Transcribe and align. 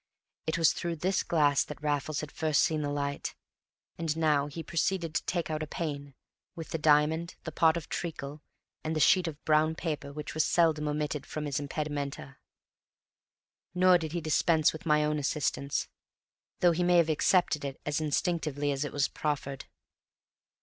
It 0.47 0.57
was 0.57 0.73
through 0.73 0.95
this 0.95 1.21
glass 1.21 1.63
that 1.63 1.79
Raffles 1.79 2.21
had 2.21 2.31
first 2.31 2.63
seen 2.63 2.81
the 2.81 2.89
light; 2.89 3.35
and 3.99 4.09
he 4.09 4.19
now 4.19 4.49
proceeded 4.65 5.13
to 5.13 5.23
take 5.25 5.51
out 5.51 5.61
a 5.61 5.67
pane, 5.67 6.15
with 6.55 6.69
the 6.71 6.79
diamond, 6.79 7.35
the 7.43 7.51
pot 7.51 7.77
of 7.77 7.87
treacle, 7.87 8.41
and 8.83 8.95
the 8.95 8.99
sheet 8.99 9.27
of 9.27 9.45
brown 9.45 9.75
paper 9.75 10.11
which 10.11 10.33
were 10.33 10.39
seldom 10.39 10.87
omitted 10.87 11.27
from 11.27 11.45
his 11.45 11.59
impedimenta. 11.59 12.37
Nor 13.75 13.99
did 13.99 14.13
he 14.13 14.21
dispense 14.21 14.73
with 14.73 14.87
my 14.87 15.05
own 15.05 15.19
assistance, 15.19 15.87
though 16.61 16.71
he 16.71 16.81
may 16.83 16.97
have 16.97 17.07
accepted 17.09 17.63
it 17.63 17.79
as 17.85 18.01
instinctively 18.01 18.71
as 18.71 18.83
it 18.83 18.91
was 18.91 19.07
proffered. 19.07 19.65